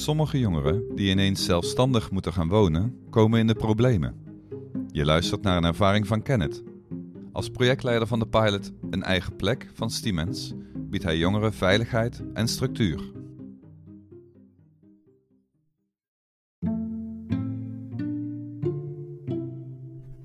[0.00, 4.14] Sommige jongeren die ineens zelfstandig moeten gaan wonen, komen in de problemen.
[4.88, 6.62] Je luistert naar een ervaring van Kenneth.
[7.32, 12.48] Als projectleider van de pilot Een Eigen Plek van Stiemens biedt hij jongeren veiligheid en
[12.48, 13.12] structuur.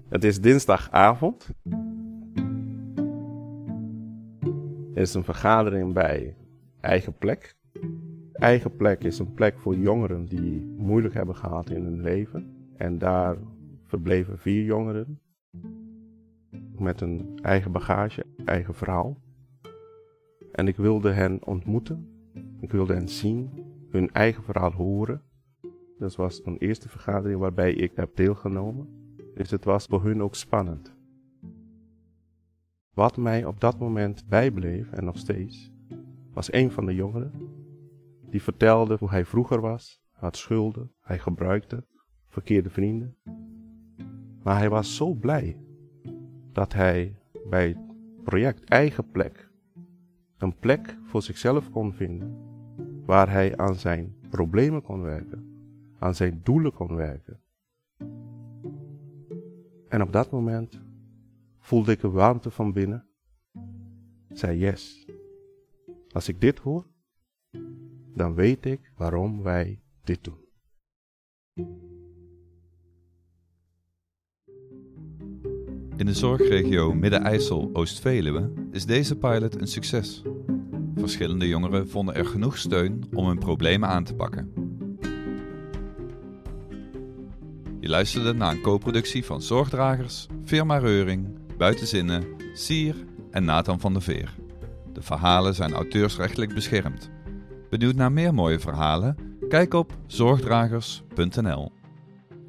[0.10, 1.50] Het is dinsdagavond.
[4.94, 6.36] Er is een vergadering bij
[6.82, 7.56] Eigen Plek.
[8.36, 12.70] Eigen Plek is een plek voor jongeren die moeilijk hebben gehad in hun leven.
[12.78, 13.38] En daar
[13.84, 15.20] verbleven vier jongeren
[16.78, 19.18] met een eigen bagage, eigen verhaal.
[20.52, 22.10] En ik wilde hen ontmoeten.
[22.60, 23.50] Ik wilde hen zien,
[23.90, 25.22] hun eigen verhaal horen.
[25.98, 28.88] Dat was een eerste vergadering waarbij ik heb deelgenomen.
[29.34, 30.94] Dus het was voor hun ook spannend.
[32.94, 35.72] Wat mij op dat moment bijbleef, en nog steeds,
[36.34, 37.32] was een van de jongeren.
[38.30, 41.86] Die vertelde hoe hij vroeger was, had schulden, hij gebruikte,
[42.28, 43.18] verkeerde vrienden.
[44.44, 45.60] Maar hij was zo blij
[46.52, 47.78] dat hij bij het
[48.24, 49.54] project Eigen Plek
[50.38, 52.38] een plek voor zichzelf kon vinden,
[53.06, 55.46] waar hij aan zijn problemen kon werken,
[56.00, 57.40] aan zijn doelen kon werken.
[59.88, 60.82] En op dat moment
[61.60, 63.08] voelde ik een warmte van binnen.
[64.30, 65.08] Zei yes.
[66.12, 66.86] Als ik dit hoor,
[68.16, 70.44] dan weet ik waarom wij dit doen.
[75.98, 80.22] In de zorgregio Midden-IJssel-Oost-Veluwe is deze pilot een succes.
[80.96, 84.54] Verschillende jongeren vonden er genoeg steun om hun problemen aan te pakken.
[87.80, 92.96] Je luisterde naar een co-productie van Zorgdragers, Firma Reuring, Buitenzinnen, Sier
[93.32, 94.36] en Nathan van der Veer.
[94.94, 97.10] De verhalen zijn auteursrechtelijk beschermd.
[97.70, 99.18] Benieuwd naar meer mooie verhalen?
[99.50, 101.72] Kijk op zorgdragers.nl.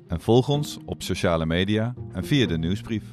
[0.08, 3.04] En volg ons op sociale media en via de nieuwsbrief.